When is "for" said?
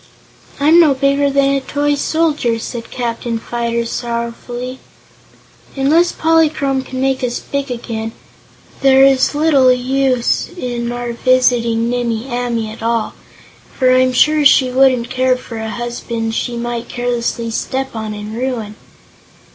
13.77-13.93, 15.37-15.57